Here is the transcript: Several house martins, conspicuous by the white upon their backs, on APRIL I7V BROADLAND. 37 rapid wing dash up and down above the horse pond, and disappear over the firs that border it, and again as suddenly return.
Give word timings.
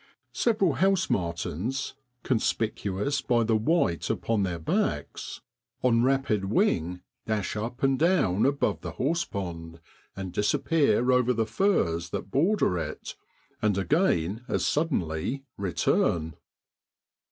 Several 0.33 0.73
house 0.73 1.11
martins, 1.11 1.93
conspicuous 2.23 3.21
by 3.21 3.43
the 3.43 3.55
white 3.55 4.09
upon 4.09 4.41
their 4.41 4.57
backs, 4.57 5.41
on 5.83 5.99
APRIL 5.99 6.01
I7V 6.01 6.01
BROADLAND. 6.01 6.03
37 6.05 6.05
rapid 6.05 6.45
wing 6.55 7.01
dash 7.27 7.55
up 7.55 7.83
and 7.83 7.99
down 7.99 8.45
above 8.47 8.81
the 8.81 8.93
horse 8.93 9.25
pond, 9.25 9.79
and 10.15 10.33
disappear 10.33 11.11
over 11.11 11.33
the 11.33 11.45
firs 11.45 12.09
that 12.09 12.31
border 12.31 12.79
it, 12.79 13.15
and 13.61 13.77
again 13.77 14.43
as 14.47 14.65
suddenly 14.65 15.43
return. 15.55 16.33